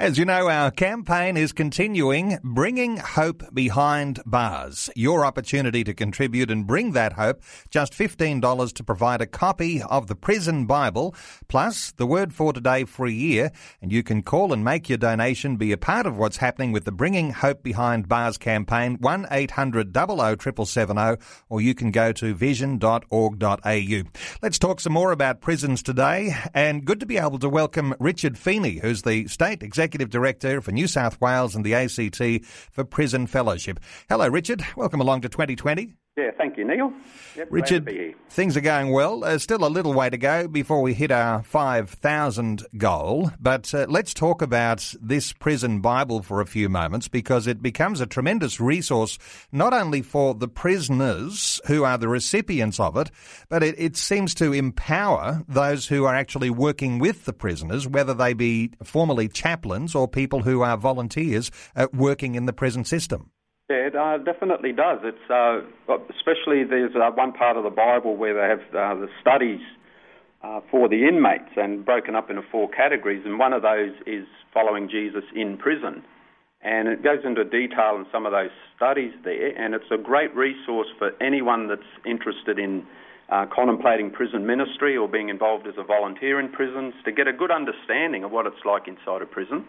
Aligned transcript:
As 0.00 0.16
you 0.16 0.24
know, 0.24 0.48
our 0.48 0.70
campaign 0.70 1.36
is 1.36 1.52
continuing, 1.52 2.38
bringing 2.42 2.96
hope 2.96 3.42
behind 3.52 4.18
bars. 4.24 4.88
Your 4.96 5.26
opportunity 5.26 5.84
to 5.84 5.92
contribute 5.92 6.50
and 6.50 6.66
bring 6.66 6.92
that 6.92 7.12
hope, 7.12 7.42
just 7.68 7.92
$15 7.92 8.72
to 8.72 8.82
provide 8.82 9.20
a 9.20 9.26
copy 9.26 9.82
of 9.82 10.06
the 10.06 10.14
Prison 10.14 10.64
Bible, 10.64 11.14
plus 11.48 11.92
the 11.92 12.06
word 12.06 12.32
for 12.32 12.54
today 12.54 12.84
for 12.84 13.04
a 13.04 13.10
year. 13.10 13.52
And 13.82 13.92
you 13.92 14.02
can 14.02 14.22
call 14.22 14.54
and 14.54 14.64
make 14.64 14.88
your 14.88 14.96
donation, 14.96 15.58
be 15.58 15.70
a 15.70 15.76
part 15.76 16.06
of 16.06 16.16
what's 16.16 16.38
happening 16.38 16.72
with 16.72 16.86
the 16.86 16.92
Bringing 16.92 17.32
Hope 17.34 17.62
Behind 17.62 18.08
Bars 18.08 18.38
campaign, 18.38 18.96
1-800 18.96 20.66
00 20.66 21.18
or 21.50 21.60
you 21.60 21.74
can 21.74 21.90
go 21.90 22.10
to 22.12 22.32
vision.org.au. 22.32 24.02
Let's 24.40 24.58
talk 24.58 24.80
some 24.80 24.94
more 24.94 25.12
about 25.12 25.42
prisons 25.42 25.82
today, 25.82 26.34
and 26.54 26.86
good 26.86 27.00
to 27.00 27.06
be 27.06 27.18
able 27.18 27.38
to 27.40 27.50
welcome 27.50 27.94
Richard 28.00 28.38
Feeney, 28.38 28.78
who's 28.78 29.02
the 29.02 29.28
State 29.28 29.62
Executive 29.62 29.89
Executive 29.90 30.10
Director 30.10 30.60
for 30.60 30.70
New 30.70 30.86
South 30.86 31.20
Wales 31.20 31.56
and 31.56 31.64
the 31.64 31.74
ACT 31.74 32.44
for 32.70 32.84
Prison 32.84 33.26
Fellowship. 33.26 33.80
Hello, 34.08 34.28
Richard. 34.28 34.62
Welcome 34.76 35.00
along 35.00 35.22
to 35.22 35.28
2020. 35.28 35.94
Yeah, 36.16 36.32
thank 36.36 36.58
you, 36.58 36.64
Neil. 36.64 36.92
Yep, 37.36 37.48
Richard, 37.50 38.16
things 38.28 38.56
are 38.56 38.60
going 38.60 38.90
well. 38.90 39.24
Uh, 39.24 39.38
still 39.38 39.64
a 39.64 39.70
little 39.70 39.94
way 39.94 40.10
to 40.10 40.18
go 40.18 40.48
before 40.48 40.82
we 40.82 40.92
hit 40.92 41.12
our 41.12 41.42
5,000 41.44 42.66
goal. 42.76 43.30
But 43.40 43.72
uh, 43.72 43.86
let's 43.88 44.12
talk 44.12 44.42
about 44.42 44.92
this 45.00 45.32
prison 45.32 45.80
Bible 45.80 46.20
for 46.22 46.40
a 46.40 46.46
few 46.46 46.68
moments 46.68 47.06
because 47.06 47.46
it 47.46 47.62
becomes 47.62 48.00
a 48.00 48.06
tremendous 48.06 48.60
resource 48.60 49.18
not 49.52 49.72
only 49.72 50.02
for 50.02 50.34
the 50.34 50.48
prisoners 50.48 51.60
who 51.66 51.84
are 51.84 51.96
the 51.96 52.08
recipients 52.08 52.80
of 52.80 52.96
it, 52.96 53.12
but 53.48 53.62
it, 53.62 53.76
it 53.78 53.96
seems 53.96 54.34
to 54.34 54.52
empower 54.52 55.44
those 55.46 55.86
who 55.86 56.04
are 56.06 56.14
actually 56.14 56.50
working 56.50 56.98
with 56.98 57.24
the 57.24 57.32
prisoners, 57.32 57.86
whether 57.86 58.14
they 58.14 58.34
be 58.34 58.72
formerly 58.82 59.28
chaplains 59.28 59.94
or 59.94 60.08
people 60.08 60.42
who 60.42 60.60
are 60.60 60.76
volunteers 60.76 61.52
uh, 61.76 61.86
working 61.92 62.34
in 62.34 62.46
the 62.46 62.52
prison 62.52 62.84
system. 62.84 63.30
Yeah, 63.70 63.86
it 63.86 63.94
uh, 63.94 64.18
definitely 64.18 64.72
does. 64.72 64.98
It's 65.04 65.30
uh, 65.30 65.60
especially 66.10 66.64
there's 66.64 66.90
uh, 66.96 67.08
one 67.14 67.32
part 67.32 67.56
of 67.56 67.62
the 67.62 67.70
Bible 67.70 68.16
where 68.16 68.34
they 68.34 68.48
have 68.48 68.66
uh, 68.74 69.00
the 69.00 69.06
studies 69.20 69.60
uh, 70.42 70.60
for 70.72 70.88
the 70.88 71.06
inmates 71.06 71.54
and 71.56 71.84
broken 71.84 72.16
up 72.16 72.30
into 72.30 72.42
four 72.50 72.68
categories, 72.68 73.22
and 73.24 73.38
one 73.38 73.52
of 73.52 73.62
those 73.62 73.92
is 74.08 74.26
following 74.52 74.88
Jesus 74.90 75.22
in 75.36 75.56
prison. 75.56 76.02
And 76.62 76.88
it 76.88 77.04
goes 77.04 77.20
into 77.24 77.44
detail 77.44 77.94
in 77.94 78.06
some 78.10 78.26
of 78.26 78.32
those 78.32 78.50
studies 78.74 79.12
there, 79.22 79.56
and 79.56 79.72
it's 79.72 79.90
a 79.92 79.96
great 79.96 80.34
resource 80.34 80.88
for 80.98 81.12
anyone 81.22 81.68
that's 81.68 81.86
interested 82.04 82.58
in 82.58 82.84
uh, 83.30 83.46
contemplating 83.54 84.10
prison 84.10 84.44
ministry 84.44 84.96
or 84.96 85.06
being 85.06 85.28
involved 85.28 85.68
as 85.68 85.74
a 85.78 85.84
volunteer 85.84 86.40
in 86.40 86.50
prisons 86.50 86.92
to 87.04 87.12
get 87.12 87.28
a 87.28 87.32
good 87.32 87.52
understanding 87.52 88.24
of 88.24 88.32
what 88.32 88.46
it's 88.46 88.64
like 88.66 88.88
inside 88.88 89.22
a 89.22 89.26
prison. 89.26 89.64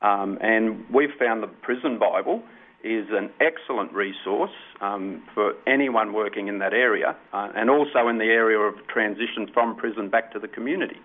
Um, 0.00 0.38
and 0.40 0.86
we've 0.92 1.14
found 1.18 1.42
the 1.42 1.46
Prison 1.46 1.98
Bible 1.98 2.42
is 2.84 3.06
an 3.10 3.30
excellent 3.40 3.92
resource 3.92 4.50
um, 4.80 5.22
for 5.34 5.54
anyone 5.66 6.12
working 6.12 6.48
in 6.48 6.58
that 6.58 6.72
area 6.72 7.16
uh, 7.32 7.48
and 7.54 7.70
also 7.70 8.08
in 8.08 8.18
the 8.18 8.24
area 8.24 8.58
of 8.58 8.74
transition 8.88 9.48
from 9.52 9.76
prison 9.76 10.08
back 10.08 10.32
to 10.32 10.38
the 10.38 10.48
community. 10.48 10.96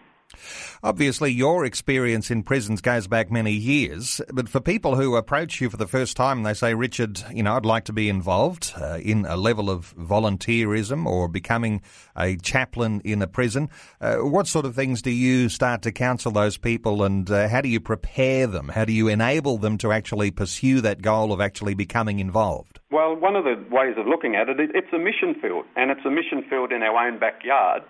Obviously, 0.83 1.31
your 1.31 1.65
experience 1.65 2.29
in 2.29 2.43
prisons 2.43 2.81
goes 2.81 3.07
back 3.07 3.31
many 3.31 3.51
years, 3.51 4.21
but 4.31 4.47
for 4.49 4.59
people 4.59 4.95
who 4.95 5.15
approach 5.15 5.59
you 5.59 5.69
for 5.69 5.77
the 5.77 5.87
first 5.87 6.15
time 6.15 6.37
and 6.37 6.45
they 6.45 6.53
say, 6.53 6.73
Richard, 6.73 7.23
you 7.33 7.43
know, 7.43 7.55
I'd 7.55 7.65
like 7.65 7.85
to 7.85 7.93
be 7.93 8.09
involved 8.09 8.73
uh, 8.79 8.99
in 9.01 9.25
a 9.25 9.37
level 9.37 9.69
of 9.69 9.95
volunteerism 9.95 11.05
or 11.05 11.27
becoming 11.27 11.81
a 12.15 12.35
chaplain 12.37 13.01
in 13.03 13.21
a 13.21 13.27
prison, 13.27 13.69
uh, 14.01 14.17
what 14.17 14.47
sort 14.47 14.65
of 14.65 14.75
things 14.75 15.01
do 15.01 15.11
you 15.11 15.49
start 15.49 15.81
to 15.83 15.91
counsel 15.91 16.31
those 16.31 16.57
people 16.57 17.03
and 17.03 17.29
uh, 17.31 17.47
how 17.47 17.61
do 17.61 17.69
you 17.69 17.79
prepare 17.79 18.47
them? 18.47 18.69
How 18.69 18.85
do 18.85 18.93
you 18.93 19.07
enable 19.07 19.57
them 19.57 19.77
to 19.79 19.91
actually 19.91 20.31
pursue 20.31 20.81
that 20.81 21.01
goal 21.01 21.31
of 21.31 21.41
actually 21.41 21.73
becoming 21.73 22.19
involved? 22.19 22.79
Well, 22.91 23.15
one 23.15 23.35
of 23.35 23.43
the 23.43 23.55
ways 23.71 23.95
of 23.97 24.07
looking 24.07 24.35
at 24.35 24.49
it, 24.49 24.57
it's 24.59 24.93
a 24.93 24.99
mission 24.99 25.35
field, 25.41 25.65
and 25.75 25.91
it's 25.91 26.05
a 26.05 26.11
mission 26.11 26.43
field 26.49 26.71
in 26.71 26.83
our 26.83 27.07
own 27.07 27.19
backyard. 27.19 27.83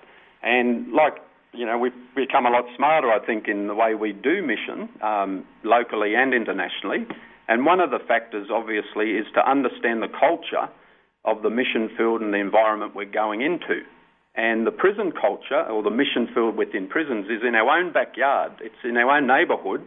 And 0.44 0.92
like 0.94 1.16
you 1.58 1.66
know, 1.66 1.78
we've 1.78 1.92
become 2.16 2.46
a 2.46 2.50
lot 2.50 2.66
smarter, 2.76 3.12
I 3.12 3.26
think, 3.26 3.48
in 3.48 3.68
the 3.68 3.74
way 3.74 3.96
we 3.96 4.14
do 4.14 4.46
mission, 4.46 4.90
um, 5.02 5.44
locally 5.64 6.14
and 6.16 6.34
internationally. 6.34 7.08
And 7.48 7.66
one 7.66 7.80
of 7.80 7.90
the 7.90 8.00
factors, 8.08 8.50
obviously, 8.54 9.12
is 9.12 9.26
to 9.34 9.50
understand 9.50 10.04
the 10.04 10.08
culture 10.08 10.70
of 11.26 11.42
the 11.42 11.50
mission 11.50 11.90
field 11.98 12.22
and 12.22 12.34
the 12.34 12.38
environment 12.38 12.96
we're 12.96 13.06
going 13.06 13.42
into. 13.42 13.82
And 14.36 14.68
the 14.68 14.72
prison 14.72 15.12
culture, 15.12 15.66
or 15.66 15.82
the 15.82 15.90
mission 15.90 16.30
field 16.34 16.56
within 16.56 16.88
prisons, 16.88 17.26
is 17.26 17.42
in 17.46 17.56
our 17.56 17.80
own 17.80 17.92
backyard. 17.92 18.52
It's 18.62 18.84
in 18.84 18.96
our 18.96 19.18
own 19.18 19.26
neighbourhood. 19.26 19.82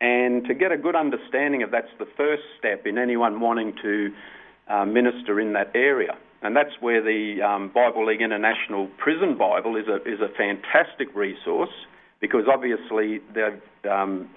And 0.00 0.44
to 0.46 0.54
get 0.54 0.72
a 0.72 0.76
good 0.76 0.96
understanding 0.96 1.62
of 1.62 1.70
that's 1.70 1.94
the 1.98 2.08
first 2.16 2.42
step 2.58 2.84
in 2.84 2.98
anyone 2.98 3.40
wanting 3.40 3.74
to 3.80 4.12
uh, 4.68 4.84
minister 4.84 5.38
in 5.40 5.52
that 5.52 5.70
area 5.74 6.18
and 6.42 6.56
that's 6.56 6.80
where 6.80 7.02
the 7.02 7.42
um, 7.42 7.70
Bible 7.74 8.06
League 8.06 8.22
International 8.22 8.88
Prison 8.98 9.36
Bible 9.36 9.76
is 9.76 9.86
a 9.88 9.96
is 10.08 10.20
a 10.20 10.28
fantastic 10.36 11.14
resource 11.14 11.70
because 12.20 12.44
obviously 12.48 13.20
they've 13.34 13.90
um, 13.90 14.28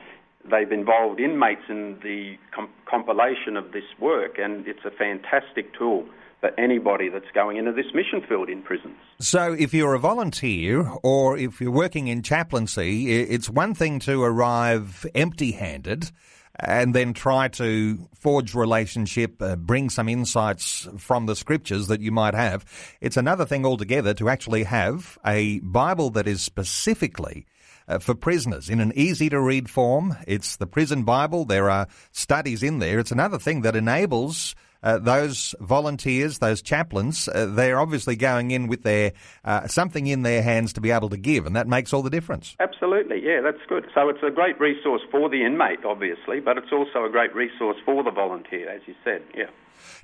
they've 0.49 0.71
involved 0.71 1.19
inmates 1.19 1.61
in 1.69 1.99
the 2.01 2.37
com- 2.55 2.69
compilation 2.89 3.57
of 3.57 3.71
this 3.71 3.83
work, 3.99 4.37
and 4.37 4.67
it's 4.67 4.85
a 4.85 4.91
fantastic 4.91 5.73
tool 5.77 6.05
for 6.39 6.57
anybody 6.57 7.09
that's 7.09 7.29
going 7.33 7.57
into 7.57 7.73
this 7.73 7.87
mission 7.93 8.21
field 8.27 8.49
in 8.49 8.61
prisons. 8.61 8.95
So, 9.19 9.53
if 9.53 9.73
you're 9.73 9.93
a 9.93 9.99
volunteer 9.99 10.89
or 11.03 11.37
if 11.37 11.59
you're 11.59 11.71
working 11.71 12.07
in 12.07 12.23
chaplaincy, 12.23 13.11
it's 13.11 13.49
one 13.49 13.73
thing 13.73 13.99
to 13.99 14.23
arrive 14.23 15.05
empty 15.13 15.51
handed 15.51 16.11
and 16.59 16.93
then 16.93 17.13
try 17.13 17.47
to 17.47 18.07
forge 18.13 18.53
relationship, 18.53 19.41
uh, 19.41 19.55
bring 19.55 19.89
some 19.89 20.09
insights 20.09 20.87
from 20.97 21.25
the 21.25 21.35
scriptures 21.35 21.87
that 21.87 22.01
you 22.01 22.11
might 22.11 22.33
have. 22.33 22.65
It's 23.01 23.17
another 23.17 23.45
thing 23.45 23.65
altogether 23.65 24.13
to 24.15 24.29
actually 24.29 24.63
have 24.63 25.17
a 25.25 25.59
Bible 25.59 26.09
that 26.11 26.27
is 26.27 26.41
specifically 26.41 27.45
uh, 27.87 27.99
for 27.99 28.13
prisoners 28.13 28.69
in 28.69 28.79
an 28.79 28.93
easy 28.95 29.29
to 29.29 29.41
read 29.41 29.69
form. 29.69 30.15
It's 30.27 30.57
the 30.57 30.67
prison 30.67 31.03
Bible. 31.03 31.45
There 31.45 31.69
are 31.69 31.87
studies 32.11 32.61
in 32.61 32.79
there. 32.79 32.99
It's 32.99 33.11
another 33.11 33.39
thing 33.39 33.61
that 33.61 33.75
enables 33.75 34.55
uh, 34.83 34.97
those 34.99 35.55
volunteers, 35.59 36.39
those 36.39 36.61
chaplains, 36.61 37.27
uh, 37.27 37.45
they're 37.45 37.79
obviously 37.79 38.15
going 38.15 38.51
in 38.51 38.67
with 38.67 38.83
their 38.83 39.13
uh, 39.43 39.67
something 39.67 40.07
in 40.07 40.21
their 40.23 40.41
hands 40.41 40.73
to 40.73 40.81
be 40.81 40.91
able 40.91 41.09
to 41.09 41.17
give, 41.17 41.45
and 41.45 41.55
that 41.55 41.67
makes 41.67 41.93
all 41.93 42.01
the 42.01 42.09
difference. 42.09 42.55
Absolutely, 42.59 43.21
yeah, 43.23 43.41
that's 43.41 43.65
good. 43.67 43.85
So 43.93 44.09
it's 44.09 44.23
a 44.23 44.31
great 44.31 44.59
resource 44.59 45.01
for 45.11 45.29
the 45.29 45.45
inmate, 45.45 45.85
obviously, 45.85 46.39
but 46.39 46.57
it's 46.57 46.71
also 46.71 47.05
a 47.05 47.09
great 47.09 47.33
resource 47.35 47.77
for 47.85 48.03
the 48.03 48.11
volunteer, 48.11 48.69
as 48.69 48.81
you 48.85 48.95
said, 49.03 49.21
yeah. 49.35 49.45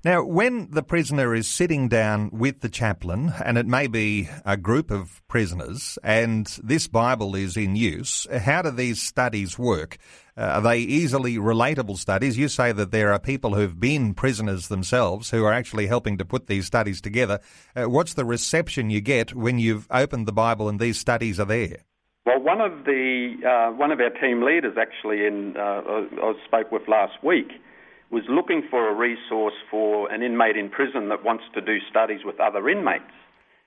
Now, 0.03 0.23
when 0.23 0.69
the 0.71 0.83
prisoner 0.83 1.33
is 1.33 1.47
sitting 1.47 1.87
down 1.87 2.29
with 2.31 2.61
the 2.61 2.69
chaplain, 2.69 3.33
and 3.43 3.57
it 3.57 3.65
may 3.65 3.87
be 3.87 4.29
a 4.45 4.57
group 4.57 4.91
of 4.91 5.21
prisoners, 5.27 5.97
and 6.03 6.45
this 6.63 6.87
Bible 6.87 7.35
is 7.35 7.57
in 7.57 7.75
use, 7.75 8.27
how 8.31 8.61
do 8.61 8.71
these 8.71 9.01
studies 9.01 9.57
work? 9.57 9.97
Uh, 10.37 10.41
are 10.41 10.61
they 10.61 10.79
easily 10.79 11.37
relatable 11.37 11.97
studies? 11.97 12.37
You 12.37 12.49
say 12.49 12.71
that 12.73 12.91
there 12.91 13.13
are 13.13 13.19
people 13.19 13.55
who've 13.55 13.79
been 13.79 14.13
prisoners 14.13 14.67
themselves 14.67 15.29
who 15.29 15.45
are 15.45 15.53
actually 15.53 15.87
helping 15.87 16.17
to 16.17 16.25
put 16.25 16.47
these 16.47 16.65
studies 16.65 16.99
together. 16.99 17.39
Uh, 17.75 17.89
what's 17.89 18.15
the 18.15 18.25
reception 18.25 18.89
you 18.89 19.01
get 19.01 19.33
when 19.33 19.59
you've 19.59 19.87
opened 19.89 20.27
the 20.27 20.33
Bible 20.33 20.67
and 20.67 20.79
these 20.79 20.99
studies 20.99 21.39
are 21.39 21.45
there? 21.45 21.77
Well, 22.25 22.41
one 22.41 22.59
of 22.59 22.85
the 22.85 23.35
uh, 23.47 23.71
one 23.77 23.91
of 23.91 23.99
our 23.99 24.09
team 24.09 24.43
leaders 24.43 24.77
actually 24.79 25.25
in 25.25 25.55
uh, 25.55 25.81
I 26.21 26.33
spoke 26.45 26.71
with 26.71 26.87
last 26.87 27.23
week 27.23 27.51
was 28.11 28.23
looking 28.29 28.63
for 28.69 28.89
a 28.89 28.93
resource 28.93 29.55
for 29.69 30.11
an 30.11 30.21
inmate 30.21 30.57
in 30.57 30.69
prison 30.69 31.09
that 31.09 31.23
wants 31.23 31.43
to 31.53 31.61
do 31.61 31.77
studies 31.89 32.21
with 32.23 32.39
other 32.39 32.69
inmates, 32.69 33.11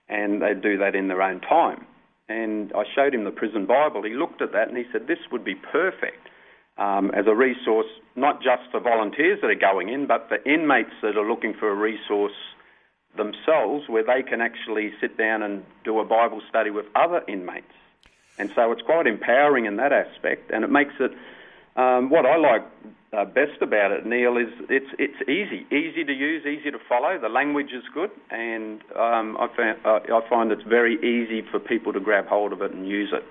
and 0.08 0.40
they 0.40 0.54
do 0.54 0.78
that 0.78 0.94
in 0.94 1.08
their 1.08 1.22
own 1.22 1.40
time. 1.40 1.86
And 2.28 2.72
I 2.74 2.84
showed 2.94 3.14
him 3.14 3.24
the 3.24 3.30
prison 3.30 3.66
Bible. 3.66 4.02
He 4.02 4.14
looked 4.14 4.42
at 4.42 4.52
that 4.52 4.68
and 4.68 4.76
he 4.76 4.84
said, 4.92 5.06
This 5.06 5.18
would 5.32 5.44
be 5.44 5.54
perfect 5.54 6.28
um, 6.76 7.10
as 7.10 7.26
a 7.26 7.34
resource, 7.34 7.86
not 8.16 8.42
just 8.42 8.70
for 8.70 8.80
volunteers 8.80 9.40
that 9.40 9.50
are 9.50 9.54
going 9.54 9.88
in, 9.88 10.06
but 10.06 10.28
for 10.28 10.36
inmates 10.48 10.92
that 11.02 11.16
are 11.16 11.28
looking 11.28 11.54
for 11.54 11.70
a 11.70 11.74
resource 11.74 12.36
themselves 13.16 13.88
where 13.88 14.04
they 14.04 14.22
can 14.22 14.40
actually 14.40 14.92
sit 15.00 15.16
down 15.16 15.42
and 15.42 15.64
do 15.84 15.98
a 15.98 16.04
Bible 16.04 16.40
study 16.48 16.70
with 16.70 16.86
other 16.94 17.22
inmates. 17.26 17.72
And 18.38 18.52
so 18.54 18.70
it's 18.70 18.82
quite 18.82 19.06
empowering 19.06 19.64
in 19.64 19.76
that 19.76 19.92
aspect, 19.92 20.50
and 20.52 20.62
it 20.64 20.70
makes 20.70 20.94
it 21.00 21.10
um, 21.76 22.10
what 22.10 22.24
I 22.24 22.36
like 22.36 22.62
uh, 23.16 23.24
best 23.24 23.62
about 23.62 23.90
it, 23.90 24.04
Neil, 24.04 24.36
is 24.36 24.48
it's 24.68 24.90
it's 24.98 25.20
easy, 25.22 25.66
easy 25.74 26.04
to 26.04 26.12
use, 26.12 26.44
easy 26.44 26.70
to 26.70 26.78
follow. 26.88 27.18
The 27.18 27.28
language 27.28 27.72
is 27.72 27.84
good, 27.94 28.10
and 28.30 28.82
um, 28.96 29.36
I, 29.38 29.48
found, 29.56 29.78
uh, 29.84 30.00
I 30.14 30.28
find 30.28 30.52
it's 30.52 30.62
very 30.62 30.96
easy 30.96 31.42
for 31.50 31.58
people 31.58 31.92
to 31.94 32.00
grab 32.00 32.26
hold 32.26 32.52
of 32.52 32.60
it 32.60 32.72
and 32.72 32.86
use 32.86 33.12
it. 33.12 33.24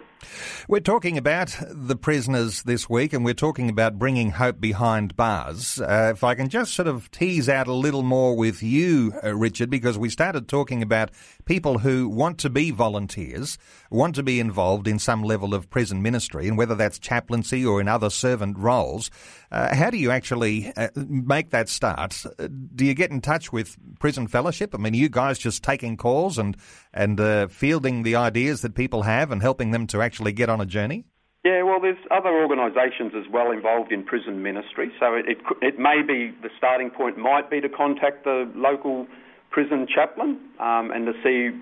We're 0.68 0.80
talking 0.80 1.18
about 1.18 1.56
the 1.70 1.96
prisoners 1.96 2.64
this 2.64 2.90
week, 2.90 3.14
and 3.14 3.24
we're 3.24 3.34
talking 3.34 3.70
about 3.70 4.00
bringing 4.00 4.32
hope 4.32 4.60
behind 4.60 5.16
bars. 5.16 5.80
Uh, 5.80 6.12
if 6.14 6.24
I 6.24 6.36
can 6.36 6.50
just 6.50 6.74
sort 6.74 6.88
of 6.88 7.10
tease 7.12 7.48
out 7.48 7.68
a 7.68 7.74
little 7.74 8.04
more 8.04 8.36
with 8.36 8.62
you, 8.64 9.14
uh, 9.24 9.36
Richard, 9.36 9.70
because 9.70 9.98
we 9.98 10.10
started 10.10 10.48
talking 10.48 10.82
about 10.82 11.12
people 11.46 11.80
who 11.80 12.10
want 12.10 12.38
to 12.40 12.50
be 12.50 12.72
volunteers, 12.72 13.58
want 13.90 14.16
to 14.16 14.24
be 14.24 14.40
involved 14.40 14.88
in 14.88 15.00
some 15.00 15.24
level 15.24 15.54
of 15.54 15.70
prison 15.70 16.02
ministry, 16.02 16.48
and 16.48 16.58
whether 16.58 16.76
that's 16.76 17.00
chaplaincy 17.00 17.66
or 17.66 17.80
in 17.80 17.88
other 17.88 18.10
servant 18.10 18.58
roles. 18.58 19.10
Uh, 19.52 19.67
how 19.74 19.90
do 19.90 19.98
you 19.98 20.12
actually 20.12 20.72
uh, 20.76 20.90
make 20.96 21.52
that 21.52 21.70
start? 21.70 22.24
Uh, 22.40 22.48
do 22.76 22.86
you 22.86 22.94
get 22.94 23.12
in 23.12 23.22
touch 23.22 23.52
with 23.52 23.76
Prison 24.00 24.28
Fellowship? 24.28 24.74
I 24.74 24.78
mean, 24.78 24.94
you 24.94 25.10
guys 25.10 25.38
just 25.38 25.64
taking 25.64 25.98
calls 25.98 26.38
and 26.38 26.58
and 26.94 27.20
uh, 27.20 27.48
fielding 27.48 28.04
the 28.04 28.16
ideas 28.16 28.62
that 28.62 28.76
people 28.76 29.04
have 29.04 29.32
and 29.32 29.42
helping 29.42 29.72
them 29.72 29.88
to 29.88 30.02
actually 30.02 30.32
get 30.32 30.50
on 30.50 30.62
a 30.62 30.66
journey? 30.66 31.06
Yeah, 31.44 31.64
well, 31.64 31.80
there's 31.80 31.98
other 32.12 32.30
organisations 32.30 33.14
as 33.16 33.32
well 33.32 33.52
involved 33.52 33.92
in 33.92 34.04
prison 34.04 34.44
ministry. 34.44 34.92
So 35.00 35.14
it, 35.14 35.26
it, 35.30 35.38
it 35.62 35.80
may 35.80 36.02
be 36.06 36.36
the 36.42 36.50
starting 36.58 36.90
point 36.90 37.18
might 37.18 37.50
be 37.50 37.62
to 37.62 37.70
contact 37.70 38.26
the 38.26 38.52
local 38.54 39.08
prison 39.50 39.88
chaplain 39.88 40.40
um, 40.60 40.92
and 40.92 41.06
to 41.06 41.14
see 41.24 41.58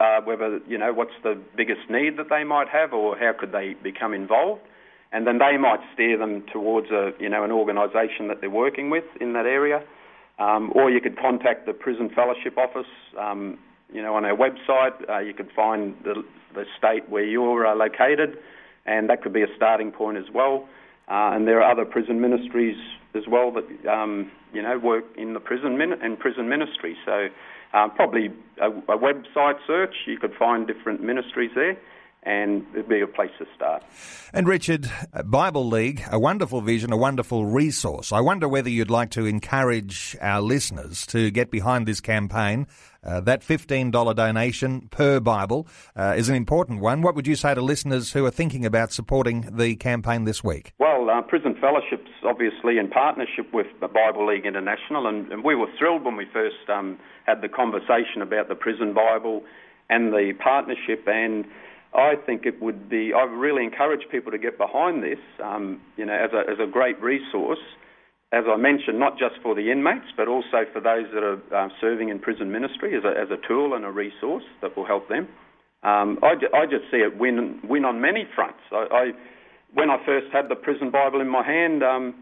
uh, 0.00 0.20
whether 0.22 0.60
you 0.66 0.76
know 0.76 0.92
what's 0.92 1.14
the 1.22 1.38
biggest 1.56 1.88
need 1.88 2.16
that 2.16 2.28
they 2.30 2.44
might 2.44 2.68
have 2.68 2.92
or 2.92 3.16
how 3.16 3.32
could 3.38 3.52
they 3.52 3.74
become 3.82 4.12
involved 4.12 4.60
and 5.12 5.26
then 5.26 5.38
they 5.38 5.56
might 5.56 5.80
steer 5.94 6.18
them 6.18 6.44
towards 6.52 6.90
a 6.90 7.12
you 7.18 7.28
know 7.28 7.44
an 7.44 7.52
organisation 7.52 8.28
that 8.28 8.40
they're 8.40 8.50
working 8.50 8.90
with 8.90 9.04
in 9.20 9.32
that 9.32 9.46
area, 9.46 9.82
um, 10.38 10.72
or 10.74 10.90
you 10.90 11.00
could 11.00 11.18
contact 11.18 11.66
the 11.66 11.72
prison 11.72 12.10
fellowship 12.14 12.58
office. 12.58 12.90
Um, 13.18 13.58
you 13.92 14.02
know, 14.02 14.14
on 14.14 14.24
our 14.24 14.36
website, 14.36 15.08
uh, 15.08 15.18
you 15.18 15.32
could 15.32 15.50
find 15.56 15.94
the, 16.04 16.22
the 16.54 16.64
state 16.76 17.08
where 17.08 17.24
you're 17.24 17.66
uh, 17.66 17.74
located, 17.74 18.36
and 18.84 19.08
that 19.08 19.22
could 19.22 19.32
be 19.32 19.42
a 19.42 19.46
starting 19.56 19.90
point 19.90 20.18
as 20.18 20.26
well. 20.34 20.68
Uh, 21.08 21.32
and 21.32 21.48
there 21.48 21.62
are 21.62 21.70
other 21.70 21.86
prison 21.86 22.20
ministries 22.20 22.76
as 23.14 23.22
well 23.26 23.50
that 23.50 23.90
um, 23.90 24.30
you 24.52 24.60
know 24.60 24.78
work 24.78 25.04
in 25.16 25.32
the 25.32 25.40
prison 25.40 25.78
min- 25.78 26.02
in 26.02 26.16
prison 26.18 26.50
ministry. 26.50 26.96
So 27.06 27.28
um, 27.72 27.92
probably 27.92 28.28
a, 28.60 28.68
a 28.68 28.98
website 28.98 29.56
search, 29.66 29.94
you 30.06 30.18
could 30.18 30.34
find 30.38 30.66
different 30.66 31.02
ministries 31.02 31.50
there 31.54 31.78
and 32.22 32.66
it'd 32.72 32.88
be 32.88 33.00
a 33.00 33.06
place 33.06 33.30
to 33.38 33.46
start. 33.54 33.82
And 34.32 34.46
Richard, 34.46 34.90
Bible 35.24 35.66
League, 35.66 36.02
a 36.10 36.18
wonderful 36.18 36.60
vision, 36.60 36.92
a 36.92 36.96
wonderful 36.96 37.46
resource. 37.46 38.12
I 38.12 38.20
wonder 38.20 38.48
whether 38.48 38.68
you'd 38.68 38.90
like 38.90 39.10
to 39.10 39.24
encourage 39.26 40.16
our 40.20 40.40
listeners 40.40 41.06
to 41.06 41.30
get 41.30 41.50
behind 41.50 41.86
this 41.86 42.00
campaign. 42.00 42.66
Uh, 43.04 43.20
that 43.20 43.42
$15 43.42 44.14
donation 44.16 44.88
per 44.90 45.20
Bible 45.20 45.68
uh, 45.96 46.14
is 46.16 46.28
an 46.28 46.34
important 46.34 46.80
one. 46.80 47.00
What 47.00 47.14
would 47.14 47.26
you 47.26 47.36
say 47.36 47.54
to 47.54 47.62
listeners 47.62 48.12
who 48.12 48.26
are 48.26 48.30
thinking 48.30 48.66
about 48.66 48.92
supporting 48.92 49.48
the 49.52 49.76
campaign 49.76 50.24
this 50.24 50.42
week? 50.42 50.72
Well, 50.78 51.08
uh, 51.08 51.22
Prison 51.22 51.56
Fellowship's 51.60 52.10
obviously 52.24 52.76
in 52.76 52.88
partnership 52.88 53.52
with 53.54 53.68
the 53.80 53.88
Bible 53.88 54.26
League 54.26 54.44
International, 54.44 55.06
and, 55.06 55.32
and 55.32 55.44
we 55.44 55.54
were 55.54 55.68
thrilled 55.78 56.04
when 56.04 56.16
we 56.16 56.26
first 56.32 56.68
um, 56.68 56.98
had 57.26 57.40
the 57.40 57.48
conversation 57.48 58.20
about 58.20 58.48
the 58.48 58.56
Prison 58.56 58.92
Bible 58.92 59.44
and 59.88 60.12
the 60.12 60.32
partnership. 60.42 61.06
And 61.06 61.46
I 61.94 62.14
think 62.26 62.44
it 62.44 62.60
would 62.60 62.88
be. 62.88 63.12
I 63.14 63.24
really 63.24 63.64
encourage 63.64 64.02
people 64.10 64.30
to 64.32 64.38
get 64.38 64.58
behind 64.58 65.02
this. 65.02 65.18
Um, 65.42 65.80
you 65.96 66.04
know, 66.04 66.14
as 66.14 66.30
a 66.32 66.50
as 66.50 66.58
a 66.60 66.70
great 66.70 67.00
resource. 67.00 67.60
As 68.30 68.44
I 68.46 68.56
mentioned, 68.56 68.98
not 68.98 69.18
just 69.18 69.36
for 69.42 69.54
the 69.54 69.72
inmates, 69.72 70.12
but 70.14 70.28
also 70.28 70.68
for 70.70 70.82
those 70.82 71.06
that 71.14 71.22
are 71.22 71.40
uh, 71.50 71.70
serving 71.80 72.10
in 72.10 72.18
prison 72.18 72.52
ministry 72.52 72.94
as 72.94 73.02
a, 73.02 73.18
as 73.18 73.30
a 73.30 73.40
tool 73.48 73.72
and 73.72 73.86
a 73.86 73.90
resource 73.90 74.44
that 74.60 74.76
will 74.76 74.84
help 74.84 75.08
them. 75.08 75.28
Um, 75.82 76.18
I, 76.22 76.34
I 76.54 76.66
just 76.66 76.90
see 76.90 76.98
it 76.98 77.16
win 77.16 77.60
win 77.64 77.86
on 77.86 78.02
many 78.02 78.26
fronts. 78.34 78.60
I, 78.70 78.86
I 78.92 79.04
when 79.72 79.88
I 79.90 80.04
first 80.04 80.26
had 80.32 80.48
the 80.50 80.56
prison 80.56 80.90
Bible 80.90 81.20
in 81.20 81.28
my 81.28 81.42
hand, 81.42 81.82
um, 81.82 82.14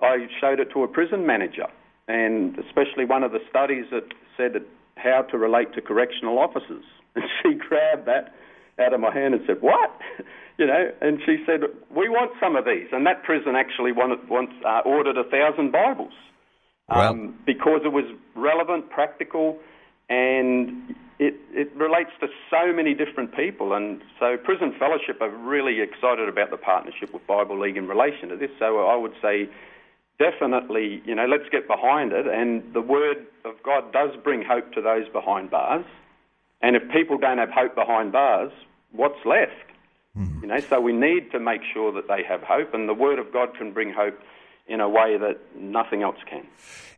I 0.00 0.26
showed 0.40 0.60
it 0.60 0.68
to 0.74 0.82
a 0.82 0.88
prison 0.88 1.26
manager, 1.26 1.66
and 2.08 2.58
especially 2.58 3.04
one 3.04 3.22
of 3.22 3.32
the 3.32 3.40
studies 3.48 3.86
that 3.90 4.04
said 4.36 4.52
how 4.96 5.22
to 5.30 5.38
relate 5.38 5.72
to 5.74 5.80
correctional 5.80 6.38
officers. 6.38 6.84
And 7.16 7.24
she 7.42 7.54
grabbed 7.54 8.06
that 8.06 8.34
out 8.78 8.92
of 8.92 9.00
my 9.00 9.12
hand 9.12 9.34
and 9.34 9.42
said, 9.46 9.60
"What?" 9.60 9.90
you 10.58 10.66
know, 10.66 10.90
and 11.00 11.18
she 11.24 11.42
said, 11.46 11.60
"We 11.90 12.08
want 12.08 12.32
some 12.40 12.56
of 12.56 12.64
these." 12.64 12.88
And 12.92 13.06
that 13.06 13.22
prison 13.22 13.54
actually 13.56 13.92
wanted, 13.92 14.28
once 14.28 14.50
uh, 14.64 14.80
ordered 14.84 15.16
a 15.16 15.24
thousand 15.24 15.72
Bibles 15.72 16.12
um, 16.88 17.34
because 17.46 17.80
it 17.84 17.92
was 17.92 18.04
relevant, 18.34 18.90
practical, 18.90 19.58
and 20.08 20.94
it 21.18 21.34
it 21.52 21.74
relates 21.76 22.10
to 22.20 22.28
so 22.50 22.72
many 22.72 22.94
different 22.94 23.34
people. 23.34 23.72
And 23.72 24.02
so, 24.18 24.36
Prison 24.36 24.74
Fellowship 24.78 25.20
are 25.20 25.30
really 25.30 25.80
excited 25.80 26.28
about 26.28 26.50
the 26.50 26.56
partnership 26.56 27.12
with 27.12 27.26
Bible 27.26 27.58
League 27.58 27.76
in 27.76 27.86
relation 27.86 28.28
to 28.28 28.36
this. 28.36 28.50
So, 28.58 28.86
I 28.86 28.96
would 28.96 29.14
say. 29.22 29.48
Definitely, 30.16 31.02
you 31.04 31.12
know, 31.12 31.26
let's 31.26 31.48
get 31.50 31.66
behind 31.66 32.12
it. 32.12 32.28
And 32.28 32.72
the 32.72 32.80
Word 32.80 33.26
of 33.44 33.54
God 33.64 33.92
does 33.92 34.10
bring 34.22 34.44
hope 34.44 34.70
to 34.74 34.80
those 34.80 35.08
behind 35.08 35.50
bars. 35.50 35.84
And 36.64 36.76
if 36.76 36.90
people 36.90 37.18
don't 37.18 37.36
have 37.36 37.50
hope 37.50 37.74
behind 37.74 38.12
bars, 38.12 38.50
what's 38.92 39.22
left? 39.26 39.52
Mm. 40.16 40.40
You 40.40 40.48
know, 40.48 40.60
so 40.60 40.80
we 40.80 40.94
need 40.94 41.30
to 41.32 41.38
make 41.38 41.60
sure 41.74 41.92
that 41.92 42.08
they 42.08 42.22
have 42.26 42.40
hope, 42.40 42.72
and 42.72 42.88
the 42.88 42.94
Word 42.94 43.18
of 43.18 43.30
God 43.34 43.54
can 43.58 43.70
bring 43.74 43.92
hope 43.92 44.18
in 44.66 44.80
a 44.80 44.88
way 44.88 45.18
that 45.18 45.38
nothing 45.54 46.02
else 46.02 46.16
can. 46.28 46.46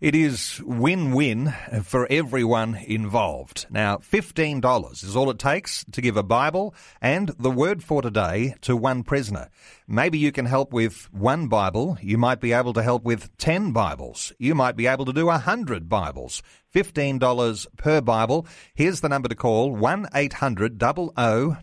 It 0.01 0.15
is 0.15 0.63
win 0.65 1.13
win 1.13 1.53
for 1.83 2.07
everyone 2.09 2.77
involved. 2.77 3.67
Now, 3.69 3.97
$15 3.97 5.03
is 5.03 5.17
all 5.17 5.31
it 5.31 5.39
takes 5.41 5.85
to 5.91 6.01
give 6.01 6.17
a 6.17 6.23
Bible 6.23 6.75
and 7.01 7.31
the 7.41 7.51
word 7.51 7.83
for 7.83 8.03
today 8.03 8.55
to 8.61 8.77
one 8.77 9.03
prisoner. 9.03 9.49
Maybe 9.89 10.17
you 10.19 10.31
can 10.31 10.47
help 10.47 10.73
with 10.73 11.13
one 11.13 11.49
Bible. 11.49 11.99
You 12.01 12.19
might 12.19 12.41
be 12.41 12.53
able 12.53 12.73
to 12.75 12.83
help 12.85 13.03
with 13.03 13.37
10 13.39 13.73
Bibles. 13.73 14.33
You 14.39 14.55
might 14.55 14.77
be 14.77 14.87
able 14.87 15.05
to 15.07 15.13
do 15.13 15.23
a 15.23 15.43
100 15.43 15.89
Bibles. 15.89 16.43
$15 16.76 17.67
per 17.78 18.02
Bible. 18.02 18.46
Here's 18.75 19.00
the 19.00 19.08
number 19.08 19.28
to 19.28 19.34
call 19.34 19.75
1 19.75 20.08
800 20.14 20.78
00 20.78 21.12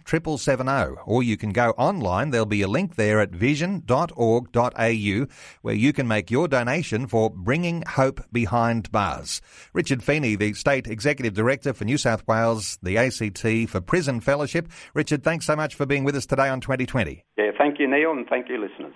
770. 0.06 1.02
Or 1.06 1.22
you 1.22 1.38
can 1.38 1.52
go 1.52 1.70
online. 1.72 2.32
There'll 2.32 2.48
be 2.48 2.64
a 2.64 2.68
link 2.68 2.96
there 2.96 3.20
at 3.20 3.30
vision.org.au 3.30 5.28
where 5.62 5.76
you 5.76 5.94
can 5.94 6.08
make 6.08 6.32
your 6.32 6.48
donation 6.48 7.06
for 7.06 7.30
bringing 7.30 7.84
hope 7.84 8.22
behind 8.32 8.92
bars. 8.92 9.40
Richard 9.72 10.04
Feeney, 10.04 10.36
the 10.36 10.54
State 10.54 10.88
Executive 10.88 11.36
Director 11.36 11.74
for 11.74 11.86
New 11.86 12.00
South 12.00 12.28
Wales, 12.28 12.80
the 12.82 12.98
ACT 12.98 13.70
for 13.70 13.82
Prison 13.82 14.20
Fellowship. 14.20 14.68
Richard, 14.96 15.24
thanks 15.24 15.46
so 15.46 15.56
much 15.56 15.76
for 15.76 15.86
being 15.86 16.04
with 16.04 16.16
us 16.16 16.26
today 16.26 16.50
on 16.50 16.60
2020. 16.60 17.24
Yeah, 17.38 17.52
thank 17.56 17.80
you, 17.80 17.88
Neil, 17.88 18.12
and 18.12 18.28
thank 18.28 18.50
you, 18.50 18.58
listeners. 18.58 18.96